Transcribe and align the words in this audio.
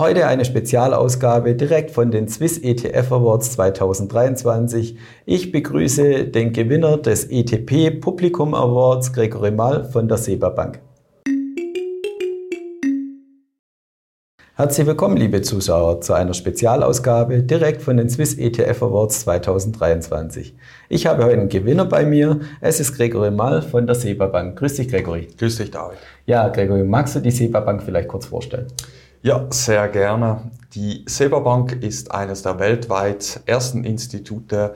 Heute 0.00 0.26
eine 0.26 0.46
Spezialausgabe 0.46 1.54
direkt 1.54 1.90
von 1.90 2.10
den 2.10 2.26
Swiss 2.26 2.56
ETF 2.56 3.12
Awards 3.12 3.52
2023. 3.52 4.96
Ich 5.26 5.52
begrüße 5.52 6.24
den 6.24 6.54
Gewinner 6.54 6.96
des 6.96 7.26
ETP 7.30 8.00
Publikum 8.00 8.54
Awards, 8.54 9.12
Gregory 9.12 9.50
Mall 9.50 9.84
von 9.84 10.08
der 10.08 10.16
SEBA 10.16 10.48
Bank. 10.48 10.80
Herzlich 14.54 14.86
willkommen, 14.86 15.18
liebe 15.18 15.42
Zuschauer, 15.42 16.00
zu 16.00 16.14
einer 16.14 16.32
Spezialausgabe 16.32 17.42
direkt 17.42 17.82
von 17.82 17.98
den 17.98 18.08
Swiss 18.08 18.38
ETF 18.38 18.84
Awards 18.84 19.20
2023. 19.20 20.56
Ich 20.88 21.06
habe 21.06 21.24
heute 21.24 21.40
einen 21.40 21.50
Gewinner 21.50 21.84
bei 21.84 22.06
mir. 22.06 22.40
Es 22.62 22.80
ist 22.80 22.96
Gregory 22.96 23.32
Mall 23.32 23.60
von 23.60 23.86
der 23.86 23.96
SEBA 23.96 24.28
Bank. 24.28 24.58
Grüß 24.58 24.76
dich, 24.76 24.88
Gregory. 24.88 25.28
Grüß 25.36 25.56
dich, 25.56 25.70
David. 25.70 25.98
Ja, 26.24 26.48
Gregory, 26.48 26.84
magst 26.84 27.16
du 27.16 27.20
die 27.20 27.30
SEBA 27.30 27.60
Bank 27.60 27.82
vielleicht 27.82 28.08
kurz 28.08 28.24
vorstellen? 28.24 28.68
Ja, 29.22 29.46
sehr 29.50 29.86
gerne. 29.88 30.50
Die 30.72 31.04
SEBA 31.06 31.40
Bank 31.40 31.72
ist 31.72 32.10
eines 32.10 32.40
der 32.40 32.58
weltweit 32.58 33.42
ersten 33.44 33.84
Institute, 33.84 34.74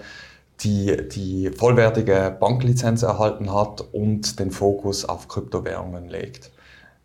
die 0.60 1.08
die 1.08 1.50
vollwertige 1.50 2.36
Banklizenz 2.38 3.02
erhalten 3.02 3.54
hat 3.54 3.80
und 3.80 4.38
den 4.38 4.50
Fokus 4.50 5.06
auf 5.06 5.28
Kryptowährungen 5.28 6.10
legt. 6.10 6.50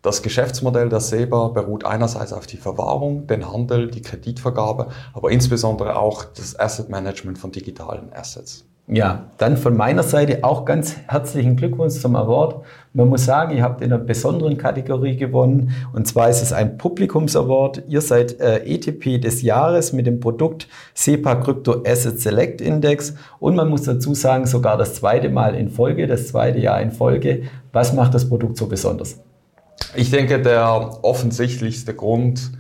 Das 0.02 0.22
Geschäftsmodell 0.22 0.90
der 0.90 1.00
SEBA 1.00 1.48
beruht 1.50 1.86
einerseits 1.86 2.34
auf 2.34 2.46
die 2.46 2.58
Verwahrung, 2.58 3.26
den 3.28 3.50
Handel, 3.50 3.90
die 3.90 4.02
Kreditvergabe, 4.02 4.90
aber 5.14 5.32
insbesondere 5.32 5.98
auch 5.98 6.26
das 6.26 6.60
Asset 6.60 6.90
Management 6.90 7.38
von 7.38 7.54
digitalen 7.54 8.12
Assets. 8.12 8.66
Ja, 8.92 9.26
dann 9.38 9.56
von 9.56 9.78
meiner 9.78 10.02
Seite 10.02 10.44
auch 10.44 10.66
ganz 10.66 10.96
herzlichen 11.06 11.56
Glückwunsch 11.56 12.00
zum 12.00 12.16
Award. 12.16 12.66
Man 12.94 13.08
muss 13.08 13.24
sagen, 13.24 13.56
ihr 13.56 13.62
habt 13.62 13.82
in 13.82 13.94
einer 13.94 14.04
besonderen 14.04 14.58
Kategorie 14.58 15.16
gewonnen. 15.16 15.76
Und 15.94 16.08
zwar 16.08 16.28
ist 16.28 16.42
es 16.42 16.52
ein 16.52 16.80
Publikums-Award. 16.80 17.84
Ihr 17.88 18.02
seid 18.02 18.40
äh, 18.40 18.66
ETP 18.66 19.22
des 19.22 19.44
Jahres 19.44 19.94
mit 19.94 20.08
dem 20.08 20.20
Produkt 20.20 20.68
SEPA 20.96 21.36
Crypto 21.36 21.84
Asset 21.86 22.20
Select 22.20 22.62
Index. 22.62 23.14
Und 23.40 23.56
man 23.56 23.70
muss 23.70 23.84
dazu 23.84 24.16
sagen, 24.16 24.48
sogar 24.48 24.76
das 24.76 24.96
zweite 24.96 25.30
Mal 25.30 25.54
in 25.54 25.70
Folge, 25.70 26.08
das 26.08 26.30
zweite 26.30 26.58
Jahr 26.58 26.82
in 26.82 26.90
Folge. 26.90 27.44
Was 27.72 27.94
macht 27.94 28.16
das 28.16 28.28
Produkt 28.28 28.58
so 28.58 28.66
besonders? 28.66 29.20
Ich 29.96 30.10
denke, 30.10 30.42
der 30.42 30.98
offensichtlichste 31.04 31.94
Grund 31.94 32.54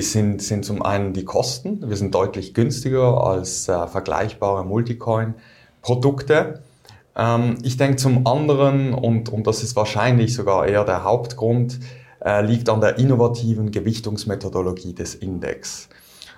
sind, 0.00 0.40
sind 0.40 0.64
zum 0.64 0.80
einen 0.80 1.12
die 1.12 1.26
Kosten. 1.26 1.86
Wir 1.86 1.96
sind 1.96 2.14
deutlich 2.14 2.54
günstiger 2.54 3.22
als 3.22 3.68
äh, 3.68 3.86
vergleichbare 3.86 4.64
Multicoin. 4.64 5.34
Produkte. 5.88 6.60
Ähm, 7.16 7.56
ich 7.62 7.78
denke 7.78 7.96
zum 7.96 8.26
anderen, 8.26 8.92
und, 8.92 9.30
und 9.30 9.46
das 9.46 9.62
ist 9.62 9.74
wahrscheinlich 9.74 10.34
sogar 10.34 10.66
eher 10.66 10.84
der 10.84 11.02
Hauptgrund, 11.02 11.80
äh, 12.22 12.44
liegt 12.44 12.68
an 12.68 12.82
der 12.82 12.98
innovativen 12.98 13.70
Gewichtungsmethodologie 13.70 14.92
des 14.92 15.14
Index. 15.14 15.88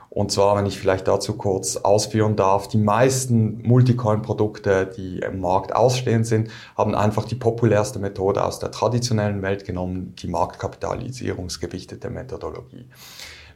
Und 0.09 0.31
zwar, 0.31 0.57
wenn 0.57 0.67
ich 0.67 0.79
vielleicht 0.79 1.09
dazu 1.09 1.33
kurz 1.37 1.79
ausführen 1.79 2.37
darf, 2.37 2.69
die 2.69 2.79
meisten 2.79 3.61
Multicoin-Produkte, 3.63 4.89
die 4.97 5.19
im 5.19 5.41
Markt 5.41 5.75
ausstehend 5.75 6.29
sind, 6.29 6.49
haben 6.79 6.95
einfach 6.95 7.25
die 7.25 7.35
populärste 7.35 7.99
Methode 7.99 8.45
aus 8.45 8.61
der 8.61 8.71
traditionellen 8.71 9.43
Welt 9.43 9.65
genommen, 9.65 10.15
die 10.23 10.29
Marktkapitalisierungsgewichtete 10.29 12.09
Methodologie. 12.09 12.87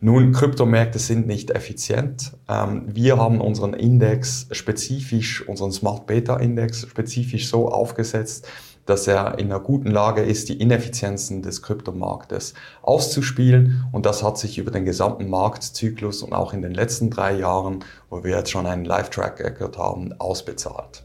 Nun, 0.05 0.33
Kryptomärkte 0.33 0.99
sind 0.99 1.27
nicht 1.27 1.51
effizient. 1.51 2.33
Ähm, 2.47 2.83
wir 2.95 3.17
haben 3.17 3.41
unseren 3.41 3.73
Index 3.73 4.47
spezifisch, 4.51 5.49
unseren 5.49 5.73
Smart 5.73 6.07
Beta 6.07 6.37
Index 6.37 6.87
spezifisch 6.87 7.49
so 7.49 7.71
aufgesetzt, 7.71 8.47
dass 8.85 9.09
er 9.09 9.39
in 9.39 9.47
einer 9.47 9.61
guten 9.61 9.91
Lage 9.91 10.21
ist, 10.21 10.51
die 10.51 10.61
Ineffizienzen 10.61 11.41
des 11.41 11.63
Kryptomarktes 11.63 12.53
auszuspielen. 12.83 13.87
Und 13.93 14.05
das 14.05 14.23
hat 14.23 14.37
sich 14.37 14.59
über 14.59 14.71
den 14.71 14.85
gesamten 14.85 15.31
Marktzyklus 15.31 16.23
und 16.23 16.35
auch 16.35 16.53
in 16.53 16.61
den 16.61 16.75
letzten 16.75 17.09
drei 17.09 17.39
Jahren, 17.39 17.79
wo 18.11 18.25
wir 18.25 18.37
jetzt 18.37 18.51
schon 18.51 18.67
einen 18.67 18.85
Live-Track 18.85 19.41
Record 19.41 19.79
haben, 19.79 20.13
ausbezahlt. 20.19 21.03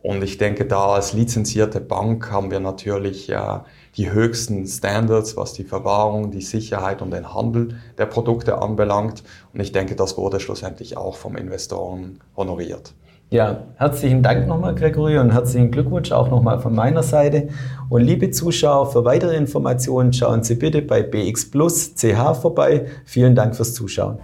Und 0.03 0.23
ich 0.25 0.37
denke, 0.37 0.67
da 0.67 0.95
als 0.95 1.13
lizenzierte 1.13 1.81
Bank 1.81 2.31
haben 2.33 2.51
wir 2.51 2.59
natürlich 2.59 3.31
äh, 3.31 3.61
die 3.97 4.11
höchsten 4.11 4.67
Standards, 4.67 5.37
was 5.37 5.53
die 5.53 5.63
Verwahrung, 5.63 6.33
die 6.33 6.41
Sicherheit 6.41 7.03
und 7.03 7.13
den 7.13 7.33
Handel 7.33 7.77
der 7.99 8.07
Produkte 8.07 8.61
anbelangt. 8.61 9.23
Und 9.55 9.61
ich 9.61 9.71
denke, 9.71 9.95
das 9.95 10.19
wurde 10.19 10.41
schlussendlich 10.41 10.97
auch 10.97 11.15
vom 11.15 11.37
Investoren 11.37 12.19
honoriert. 12.37 12.95
Ja, 13.31 13.63
herzlichen 13.77 14.23
Dank 14.23 14.47
nochmal, 14.47 14.75
Gregory, 14.75 15.17
und 15.17 15.33
herzlichen 15.33 15.71
Glückwunsch 15.71 16.13
auch 16.13 16.29
nochmal 16.29 16.61
von 16.61 16.75
meiner 16.75 17.03
Seite. 17.03 17.49
Und 17.89 18.03
liebe 18.03 18.31
Zuschauer, 18.31 18.91
für 18.91 19.07
weitere 19.07 19.37
Informationen 19.37 20.13
schauen 20.13 20.43
Sie 20.43 20.57
bitte 20.57 20.83
bei 20.83 21.03
BX 21.03 21.51
Plus 21.51 21.95
CH 21.95 22.35
vorbei. 22.35 22.87
Vielen 23.07 23.35
Dank 23.35 23.57
fürs 23.57 23.73
Zuschauen. 23.73 24.19